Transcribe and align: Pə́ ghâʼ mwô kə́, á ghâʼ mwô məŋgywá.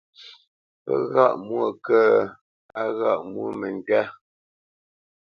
Pə́ 0.83 0.97
ghâʼ 1.13 1.33
mwô 1.45 1.63
kə́, 1.85 2.05
á 2.81 2.83
ghâʼ 2.97 3.19
mwô 3.29 3.45
məŋgywá. 3.59 4.01